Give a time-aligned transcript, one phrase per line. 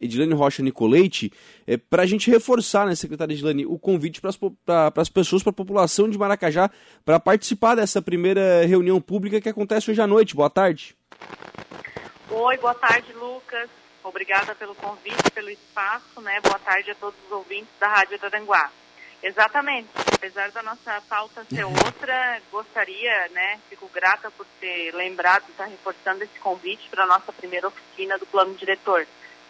[0.00, 1.32] Edilane Rocha Nicoleite,
[1.66, 4.30] é, para a gente reforçar, né, secretária Edilane, o convite para
[4.96, 6.70] as pessoas, para a população de Maracajá,
[7.04, 10.36] para participar dessa primeira reunião pública que acontece hoje à noite.
[10.36, 10.96] Boa tarde.
[12.30, 13.68] Oi, boa tarde, Lucas.
[14.04, 16.40] Obrigada pelo convite, pelo espaço, né?
[16.42, 18.70] Boa tarde a todos os ouvintes da Rádio Aranguá.
[19.22, 19.88] Exatamente.
[20.14, 25.70] Apesar da nossa pauta ser outra, gostaria, né, fico grata por ter lembrado estar tá
[25.70, 29.06] reforçando esse convite para a nossa primeira oficina do plano diretor.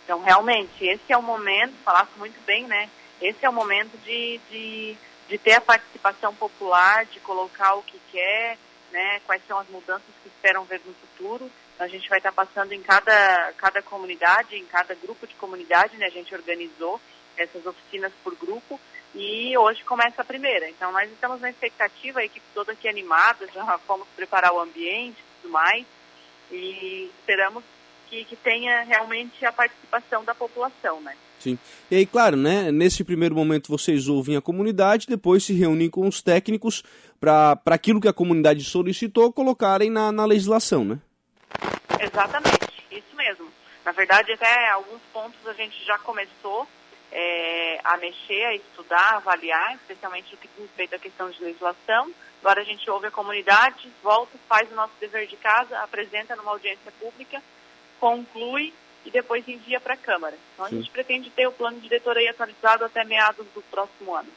[0.09, 2.89] Então, realmente, esse é o momento, falasse muito bem, né?
[3.21, 4.97] Esse é o momento de, de,
[5.29, 8.57] de ter a participação popular, de colocar o que quer,
[8.91, 9.21] né?
[9.27, 11.51] Quais são as mudanças que esperam ver no futuro.
[11.75, 15.99] Então, a gente vai estar passando em cada, cada comunidade, em cada grupo de comunidade,
[15.99, 16.07] né?
[16.07, 16.99] A gente organizou
[17.37, 18.80] essas oficinas por grupo
[19.15, 20.71] e hoje começa a primeira.
[20.71, 25.19] Então, nós estamos na expectativa, a equipe toda aqui animada, já fomos preparar o ambiente
[25.21, 25.85] e tudo mais
[26.51, 27.63] e esperamos
[28.09, 31.15] que, que tenha realmente a participação da população, né?
[31.39, 31.59] Sim.
[31.91, 36.07] E aí, claro, né, nesse primeiro momento vocês ouvem a comunidade, depois se reúnem com
[36.07, 36.82] os técnicos
[37.21, 40.99] para aquilo que a comunidade solicitou colocarem na, na legislação, né?
[42.01, 43.47] Exatamente, isso mesmo.
[43.85, 46.66] Na verdade, até alguns pontos a gente já começou
[47.10, 51.43] é, a mexer, a estudar, a avaliar, especialmente no que diz respeito à questão de
[51.43, 52.13] legislação.
[52.41, 56.52] Agora a gente ouve a comunidade, volta, faz o nosso dever de casa, apresenta numa
[56.52, 57.43] audiência pública
[58.01, 58.73] conclui
[59.04, 60.37] e depois envia para a Câmara.
[60.54, 60.77] Então a Sim.
[60.77, 64.28] gente pretende ter o plano diretor aí atualizado até meados do próximo ano.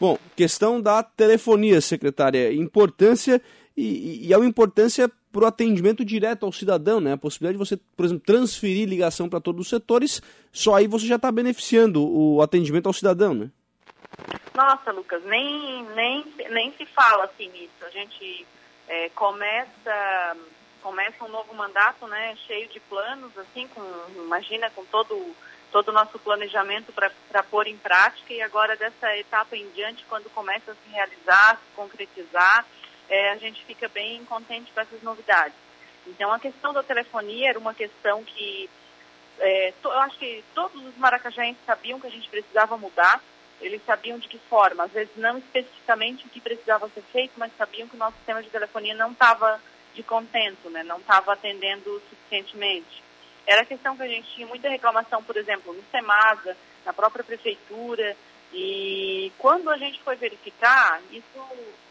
[0.00, 3.40] Bom, questão da telefonia, secretária, importância
[3.76, 7.14] e, e é uma importância para o atendimento direto ao cidadão, né?
[7.14, 10.20] A possibilidade de você, por exemplo, transferir ligação para todos os setores,
[10.52, 13.50] só aí você já está beneficiando o atendimento ao cidadão, né?
[14.54, 17.72] Nossa, Lucas, nem, nem, nem se fala assim nisso.
[17.80, 18.46] A gente
[18.88, 20.36] é, começa
[20.82, 23.82] começa um novo mandato, né, cheio de planos, assim, com,
[24.16, 25.34] imagina, com todo
[25.70, 30.28] todo o nosso planejamento para pôr em prática e agora dessa etapa em diante, quando
[30.34, 32.66] começa a se realizar, se concretizar,
[33.08, 35.56] é, a gente fica bem contente com essas novidades.
[36.06, 38.68] Então, a questão da telefonia era uma questão que
[39.38, 43.22] é, to, eu acho que todos os maracajenses sabiam que a gente precisava mudar,
[43.60, 47.50] eles sabiam de que forma, às vezes não especificamente o que precisava ser feito, mas
[47.56, 49.60] sabiam que o nosso sistema de telefonia não estava
[49.94, 50.82] de contento, né?
[50.82, 53.02] não estava atendendo suficientemente.
[53.46, 58.16] Era questão que a gente tinha muita reclamação, por exemplo, no SEMASA, na própria prefeitura,
[58.52, 61.46] e quando a gente foi verificar, isso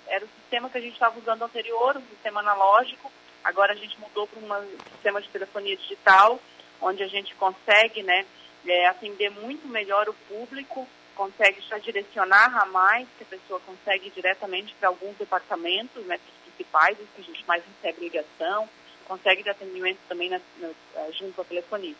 [0.07, 3.11] era o sistema que a gente estava usando anterior, um sistema analógico,
[3.43, 6.39] agora a gente mudou para um sistema de telefonia digital,
[6.79, 8.25] onde a gente consegue né,
[8.67, 14.07] é, atender muito melhor o público, consegue já direcionar a mais, que a pessoa consegue
[14.07, 16.19] ir diretamente para alguns departamentos, né,
[16.61, 18.67] principais, os que a gente mais recebe ligação,
[19.07, 21.99] consegue atendimento também na, na, eh, junto ao telefonista.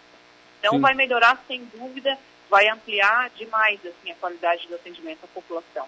[0.60, 0.80] Então Sim.
[0.80, 2.18] vai melhorar sem dúvida,
[2.50, 5.86] vai ampliar demais assim, a qualidade do atendimento à população.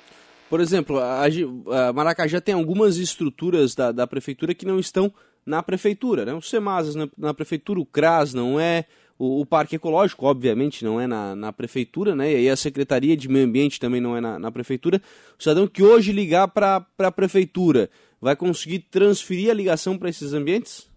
[0.49, 5.13] Por exemplo, a, a Maracajá tem algumas estruturas da, da prefeitura que não estão
[5.45, 6.33] na prefeitura, né?
[6.33, 8.85] O SEMASAS na, na prefeitura, o CRAS não é,
[9.17, 12.31] o, o, Parque Ecológico, obviamente, não é na, na prefeitura, né?
[12.31, 15.01] E aí a Secretaria de Meio Ambiente também não é na, na prefeitura.
[15.37, 17.89] O cidadão que hoje ligar para a prefeitura
[18.23, 20.89] vai conseguir transferir a ligação para esses ambientes?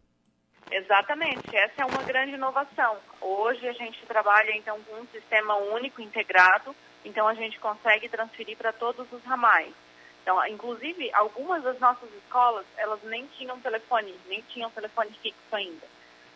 [0.70, 2.96] Exatamente, essa é uma grande inovação.
[3.20, 8.56] Hoje a gente trabalha então com um sistema único integrado, então a gente consegue transferir
[8.56, 9.74] para todos os ramais.
[10.22, 15.86] Então, inclusive, algumas das nossas escolas, elas nem tinham telefone, nem tinham telefone fixo ainda.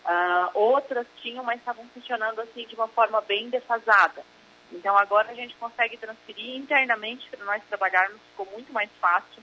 [0.05, 4.25] Uh, outras tinham, mas estavam funcionando assim de uma forma bem defasada.
[4.73, 9.43] Então, agora a gente consegue transferir internamente para nós trabalharmos, ficou muito mais fácil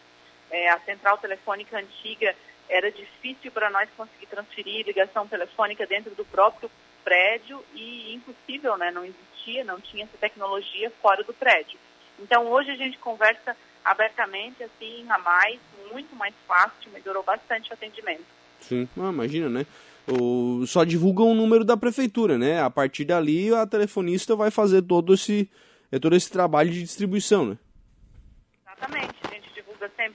[0.52, 2.36] é, a central telefônica antiga
[2.70, 6.70] era difícil para nós conseguir transferir ligação telefônica dentro do próprio
[7.04, 8.92] prédio e impossível, né?
[8.92, 11.80] Não existia, não tinha essa tecnologia fora do prédio.
[12.20, 15.60] Então hoje a gente conversa abertamente, assim, a mais,
[15.92, 18.26] muito mais fácil, melhorou bastante o atendimento.
[18.60, 19.66] Sim, ah, imagina, né?
[20.08, 22.62] O, só divulga o número da prefeitura, né?
[22.62, 25.50] A partir dali a telefonista vai fazer todo esse,
[25.92, 27.58] é todo esse trabalho de distribuição, né?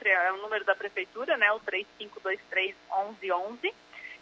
[0.03, 3.73] Sempre é o número da prefeitura, né, o 3523-1111,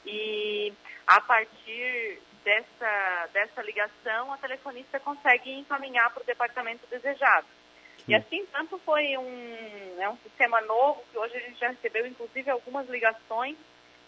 [0.04, 0.74] e
[1.06, 7.46] a partir dessa, dessa ligação, a telefonista consegue encaminhar para o departamento desejado.
[8.06, 12.06] E assim, tanto foi um, é um sistema novo, que hoje a gente já recebeu,
[12.06, 13.56] inclusive, algumas ligações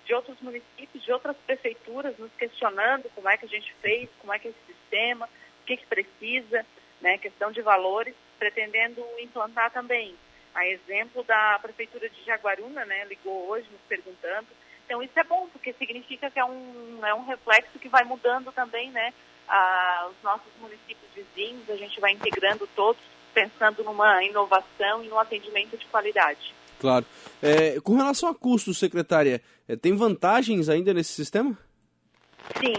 [0.05, 4.35] de outros municípios, de outras prefeituras, nos questionando como é que a gente fez, como
[4.35, 5.27] é que é esse sistema,
[5.63, 6.67] o que, que precisa,
[7.01, 10.15] né, questão de valores, pretendendo implantar também
[10.55, 14.49] a exemplo da Prefeitura de Jaguaruna, né, ligou hoje nos perguntando.
[14.85, 18.53] Então isso é bom, porque significa que é um, é um reflexo que vai mudando
[18.53, 19.13] também, né,
[19.49, 23.03] ah, os nossos municípios vizinhos, a gente vai integrando todos,
[23.33, 26.55] pensando numa inovação e no atendimento de qualidade.
[26.79, 27.07] Claro.
[27.41, 31.57] É, com relação a custos, secretária, é, tem vantagens ainda nesse sistema?
[32.59, 32.75] Sim.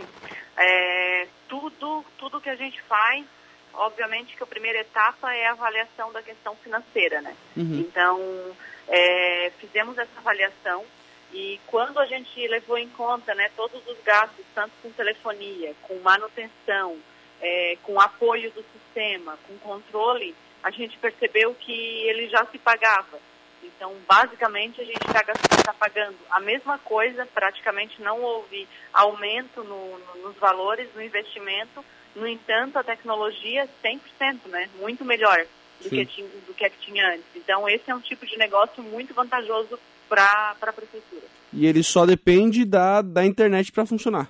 [0.58, 3.26] É, tudo, tudo que a gente faz,
[3.74, 7.36] obviamente que a primeira etapa é a avaliação da questão financeira, né?
[7.58, 7.80] Uhum.
[7.80, 8.56] Então,
[8.88, 10.86] é, fizemos essa avaliação
[11.34, 15.96] e quando a gente levou em conta né, todos os gastos, tanto com telefonia, com
[16.00, 16.98] manutenção,
[17.42, 21.72] é, com apoio do sistema, com controle, a gente percebeu que
[22.08, 23.20] ele já se pagava.
[23.64, 25.24] Então, basicamente, a gente está
[25.64, 31.84] tá pagando a mesma coisa, praticamente não houve aumento no, no, nos valores, no investimento.
[32.16, 34.70] No entanto, a tecnologia 100%, né?
[34.80, 35.46] Muito melhor
[35.82, 37.26] do que, tinha, do que tinha antes.
[37.36, 41.24] Então, esse é um tipo de negócio muito vantajoso para a prefeitura.
[41.52, 44.30] E ele só depende da, da internet para funcionar?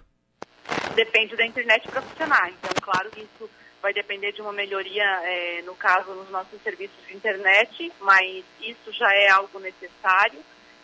[0.95, 2.49] Depende da internet para funcionar.
[2.49, 3.49] Então, claro que isso
[3.81, 8.93] vai depender de uma melhoria, é, no caso, nos nossos serviços de internet, mas isso
[8.93, 10.39] já é algo necessário.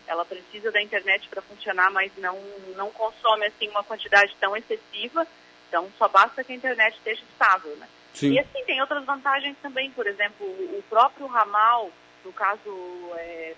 [0.06, 2.38] Ela precisa da internet para funcionar, mas não,
[2.76, 5.26] não consome assim uma quantidade tão excessiva.
[5.70, 7.88] Então, só basta que a internet esteja estável, né?
[8.14, 8.34] Sim.
[8.34, 11.90] E assim, tem outras vantagens também, por exemplo, o próprio ramal,
[12.26, 13.54] no caso, é,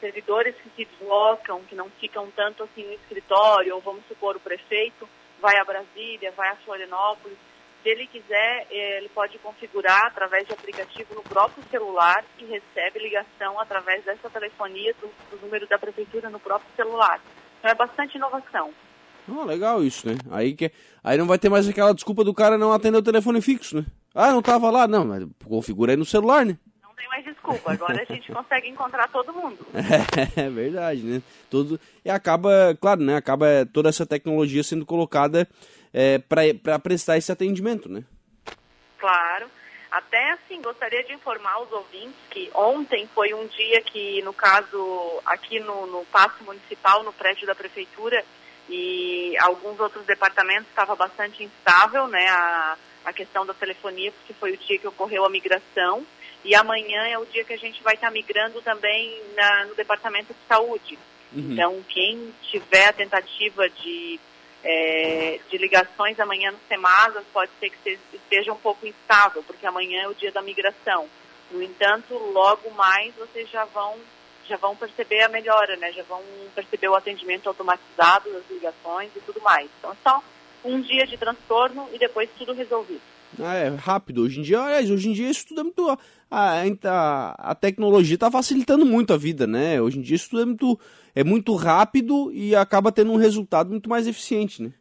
[0.00, 4.40] servidores que se deslocam, que não ficam tanto assim no escritório, ou vamos supor o
[4.40, 5.08] prefeito
[5.40, 7.38] vai a Brasília, vai a Florianópolis,
[7.82, 12.98] se ele quiser, eh, ele pode configurar através de aplicativo no próprio celular e recebe
[12.98, 17.20] ligação através dessa telefonia do, do número da prefeitura no próprio celular.
[17.58, 18.72] Então é bastante inovação.
[19.28, 20.16] Oh, legal isso, né?
[20.30, 20.70] Aí, que,
[21.02, 23.86] aí não vai ter mais aquela desculpa do cara não atender o telefone fixo, né?
[24.14, 24.88] Ah, não tava lá.
[24.88, 26.58] Não, mas configura aí no celular, né?
[26.82, 27.72] Não tem mais desculpa.
[27.72, 29.58] Agora a gente consegue encontrar todo mundo.
[29.74, 31.22] É, é verdade, né?
[31.48, 33.16] Todo, e acaba, claro, né?
[33.16, 35.48] Acaba toda essa tecnologia sendo colocada
[35.92, 38.04] é, para prestar esse atendimento, né?
[38.98, 39.46] Claro.
[39.90, 45.20] Até assim, gostaria de informar os ouvintes que ontem foi um dia que, no caso,
[45.26, 48.24] aqui no, no Paço Municipal, no prédio da Prefeitura,
[48.70, 54.52] e alguns outros departamentos estava bastante instável, né, a, a questão da telefonia, porque foi
[54.52, 56.06] o dia que ocorreu a migração,
[56.44, 59.74] e amanhã é o dia que a gente vai estar tá migrando também na, no
[59.74, 60.98] departamento de saúde.
[61.32, 61.52] Uhum.
[61.52, 64.18] Então, quem tiver a tentativa de
[64.62, 70.02] é, de ligações amanhã no Semasas pode ser que esteja um pouco instável, porque amanhã
[70.02, 71.08] é o dia da migração.
[71.50, 73.96] No entanto, logo mais vocês já vão
[74.50, 75.92] já vão perceber a melhora, né?
[75.92, 76.20] Já vão
[76.54, 79.70] perceber o atendimento automatizado das ligações e tudo mais.
[79.78, 80.22] Então, é só
[80.64, 83.00] um dia de transtorno e depois tudo resolvido.
[83.38, 84.22] Ah, é rápido.
[84.22, 85.88] Hoje em dia, aliás, hoje em dia isso tudo é muito.
[86.28, 89.80] A, a, a tecnologia está facilitando muito a vida, né?
[89.80, 90.80] Hoje em dia isso tudo é muito,
[91.14, 94.72] é muito rápido e acaba tendo um resultado muito mais eficiente, né?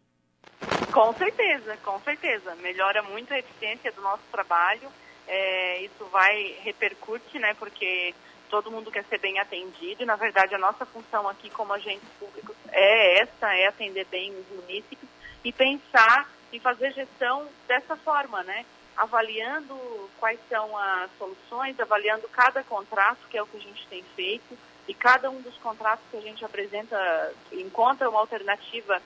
[0.91, 2.55] Com certeza, com certeza.
[2.55, 4.89] Melhora muito a eficiência do nosso trabalho.
[5.27, 7.53] É, isso vai repercute, né?
[7.53, 8.15] Porque
[8.49, 12.07] todo mundo quer ser bem atendido e, na verdade, a nossa função aqui como agentes
[12.19, 15.07] públicos é essa, é atender bem os munícipes
[15.43, 18.65] e pensar e fazer gestão dessa forma, né?
[18.97, 19.75] Avaliando
[20.19, 24.57] quais são as soluções, avaliando cada contrato, que é o que a gente tem feito,
[24.87, 29.01] e cada um dos contratos que a gente apresenta encontra uma alternativa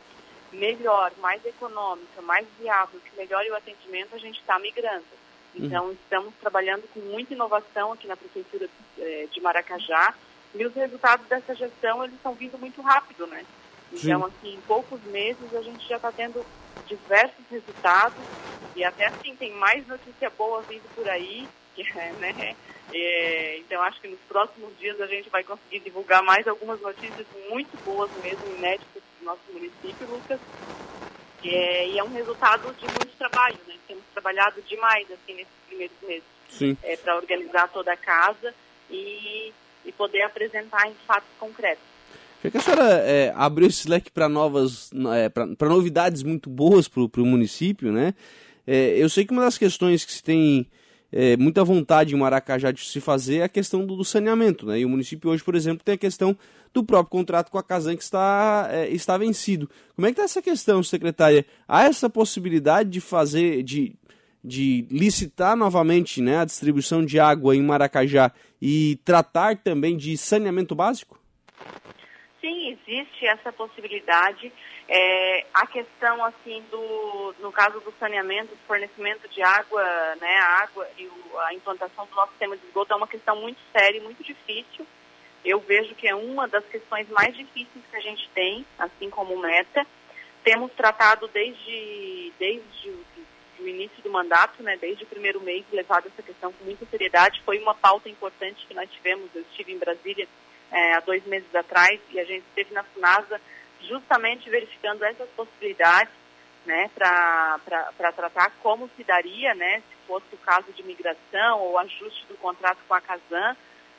[0.52, 5.06] melhor, mais econômica, mais viável, que melhore o atendimento, a gente está migrando.
[5.56, 5.92] Então, uhum.
[5.92, 10.14] estamos trabalhando com muita inovação aqui na Prefeitura eh, de Maracajá,
[10.56, 13.44] e os resultados dessa gestão, eles estão vindo muito rápido, né?
[13.92, 14.28] Então, Sim.
[14.28, 16.46] assim, em poucos meses a gente já está tendo
[16.88, 18.24] diversos resultados
[18.76, 21.48] e até assim tem mais notícia boa vindo por aí,
[22.20, 22.56] né?
[22.92, 27.26] É, então acho que nos próximos dias a gente vai conseguir divulgar mais algumas notícias
[27.50, 30.40] muito boas mesmo, inéditas do nosso município, Lucas.
[31.46, 33.76] É, e é um resultado de muito trabalho, né?
[33.88, 38.54] Temos trabalhado demais assim nesses primeiros meses é, para organizar toda a casa
[38.90, 39.52] e,
[39.86, 41.84] e poder apresentar em fatos concretos.
[42.44, 46.88] Já que a senhora é, abriu esse leque para novas, é, para novidades muito boas
[46.88, 48.14] para o município, né?
[48.68, 50.68] É, eu sei que uma das questões que se tem
[51.16, 54.80] é, muita vontade em Maracajá de se fazer é a questão do, do, saneamento, né?
[54.80, 56.36] E o município hoje, por exemplo, tem a questão
[56.74, 59.70] do próprio contrato com a Casan que está, é, está vencido.
[59.96, 61.46] Como é que está essa questão, secretária?
[61.68, 63.96] Há essa possibilidade de fazer, de,
[64.44, 70.74] de licitar novamente né, a distribuição de água em Maracajá e tratar também de saneamento
[70.74, 71.23] básico?
[72.44, 74.52] Sim, existe essa possibilidade.
[74.90, 79.82] É, a questão, assim, do, no caso do saneamento, do fornecimento de água,
[80.20, 83.38] né, a água e o, a implantação do nosso sistema de esgoto é uma questão
[83.38, 84.86] muito séria e muito difícil.
[85.46, 89.38] Eu vejo que é uma das questões mais difíceis que a gente tem, assim como
[89.38, 89.88] meta.
[90.44, 92.90] Temos tratado desde, desde
[93.60, 97.42] o início do mandato, né, desde o primeiro mês, levado essa questão com muita seriedade.
[97.46, 99.30] Foi uma pauta importante que nós tivemos.
[99.34, 100.28] Eu estive em Brasília
[100.74, 103.40] é, há dois meses atrás e a gente esteve na FUNASA
[103.88, 106.12] justamente verificando essas possibilidades
[106.66, 112.26] né, para tratar como se daria, né, se fosse o caso de migração ou ajuste
[112.28, 113.56] do contrato com a Casan.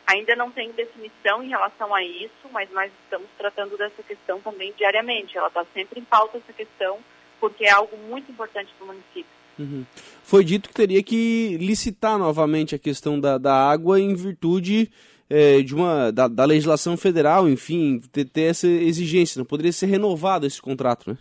[0.07, 4.73] Ainda não tem definição em relação a isso, mas nós estamos tratando dessa questão também
[4.76, 5.38] diariamente.
[5.38, 6.99] Ela está sempre em pauta essa questão,
[7.40, 9.25] porque é algo muito importante para o município.
[9.59, 9.87] Uhum.
[10.23, 14.90] Foi dito que teria que licitar novamente a questão da, da água em virtude
[15.28, 19.38] é, de uma da, da, legislação federal, enfim, ter, ter, essa exigência.
[19.38, 21.19] Não poderia ser renovado esse contrato, né?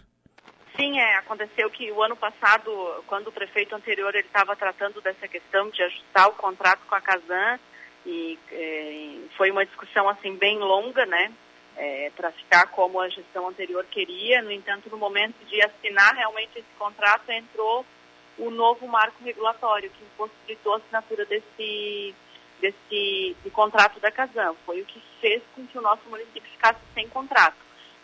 [0.75, 2.71] Sim, é, aconteceu que o ano passado,
[3.07, 7.01] quando o prefeito anterior ele estava tratando dessa questão de ajustar o contrato com a
[7.01, 7.59] Casan,
[8.05, 11.31] e é, foi uma discussão assim bem longa, né,
[11.77, 14.41] é, para ficar como a gestão anterior queria.
[14.41, 17.85] No entanto, no momento de assinar realmente esse contrato, entrou
[18.37, 22.15] o novo marco regulatório que impossibilitou a assinatura desse
[22.63, 24.55] desse contrato da Casan.
[24.65, 27.57] Foi o que fez com que o nosso município ficasse sem contrato.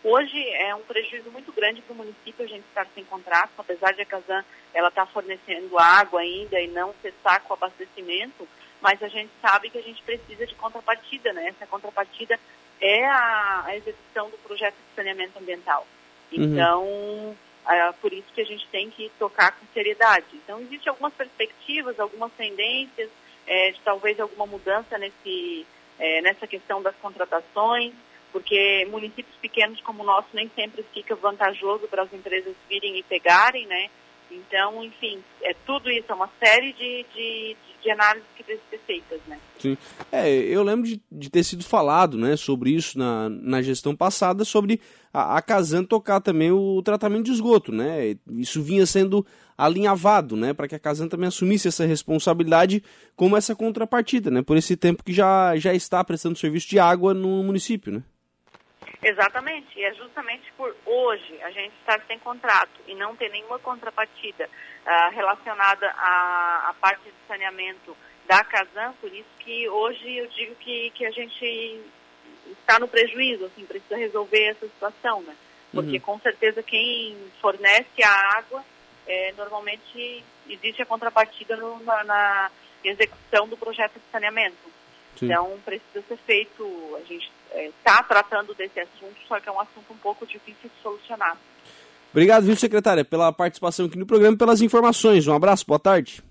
[0.04, 3.92] Hoje é um prejuízo muito grande para o município a gente estar sem contrato, apesar
[3.92, 8.46] de a Casan ela estar tá fornecendo água ainda e não cessar com o abastecimento,
[8.82, 11.48] mas a gente sabe que a gente precisa de contrapartida, né?
[11.48, 12.38] Essa contrapartida
[12.80, 15.86] é a, a execução do projeto de saneamento ambiental.
[16.32, 16.44] Uhum.
[16.44, 17.36] Então, uhum.
[17.66, 20.26] é por isso que a gente tem que tocar com seriedade.
[20.34, 23.10] Então, existem algumas perspectivas, algumas tendências,
[23.50, 25.66] é, de talvez alguma mudança nesse,
[25.98, 27.92] é, nessa questão das contratações,
[28.30, 33.02] porque municípios pequenos como o nosso nem sempre fica vantajoso para as empresas virem e
[33.02, 33.90] pegarem, né?
[34.30, 38.80] Então, enfim, é tudo isso, é uma série de, de, de análises que precisam ser
[38.86, 39.38] feitas, né?
[39.58, 39.76] Sim.
[40.10, 44.44] É, eu lembro de, de ter sido falado, né, sobre isso na, na gestão passada,
[44.44, 44.80] sobre
[45.12, 48.16] a, a Casan tocar também o tratamento de esgoto, né?
[48.30, 49.26] Isso vinha sendo
[49.58, 52.82] alinhavado, né, para que a Casan também assumisse essa responsabilidade
[53.14, 57.12] como essa contrapartida, né, por esse tempo que já, já está prestando serviço de água
[57.12, 58.02] no município, né?
[59.02, 63.58] Exatamente, e é justamente por hoje a gente estar sem contrato e não ter nenhuma
[63.58, 70.26] contrapartida uh, relacionada à, à, parte de saneamento da Casan, por isso que hoje eu
[70.28, 71.80] digo que, que a gente
[72.50, 75.34] está no prejuízo, assim, precisa resolver essa situação, né?
[75.72, 76.00] Porque uhum.
[76.00, 78.62] com certeza quem fornece a água,
[79.06, 82.50] é, normalmente existe a contrapartida no, na, na
[82.84, 84.79] execução do projeto de saneamento.
[85.16, 85.26] Sim.
[85.26, 86.64] Então precisa ser feito,
[86.96, 90.70] a gente está é, tratando desse assunto, só que é um assunto um pouco difícil
[90.74, 91.36] de solucionar.
[92.10, 95.26] Obrigado, viu, secretária, pela participação aqui no programa e pelas informações.
[95.28, 96.22] Um abraço, boa tarde.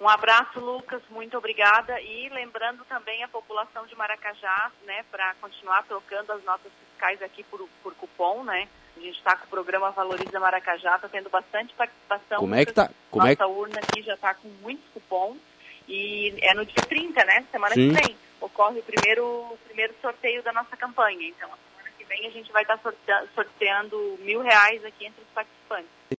[0.00, 2.00] Um abraço, Lucas, muito obrigada.
[2.00, 7.44] E lembrando também a população de Maracajá, né, para continuar trocando as notas fiscais aqui
[7.44, 8.68] por, por cupom, né?
[8.96, 12.38] A gente está com o programa Valoriza Maracajá, está tendo bastante participação.
[12.38, 12.90] Como é que tá?
[13.10, 13.44] Como Nossa é que...
[13.44, 15.38] urna aqui já está com muitos cupons.
[15.92, 17.44] E é no dia 30, né?
[17.52, 17.92] Semana Sim.
[17.92, 21.28] que vem ocorre o primeiro, o primeiro sorteio da nossa campanha.
[21.28, 22.80] Então, a semana que vem a gente vai estar
[23.34, 25.90] sorteando mil reais aqui entre os participantes.